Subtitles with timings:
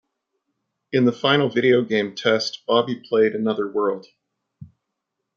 [0.91, 4.07] In the final video game test, Bobby played "Another World".